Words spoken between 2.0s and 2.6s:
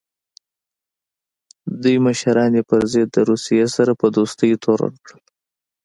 مشران